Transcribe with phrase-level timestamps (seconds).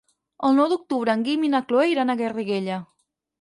[0.47, 2.81] El nou d'octubre en Guim i na Cloè iran a Garriguella.